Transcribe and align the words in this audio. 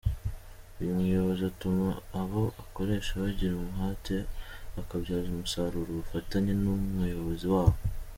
Uyu 0.79 0.91
muyobozi 0.99 1.41
atuma 1.51 1.87
abo 2.21 2.43
akoresha 2.63 3.21
bagira 3.23 3.53
umuhate 3.55 4.17
bakabyaza 4.75 5.27
umusaruro 5.31 5.89
ubufatanye 5.93 6.53
n’umuyobozi 6.61 7.45
wabo. 7.55 7.77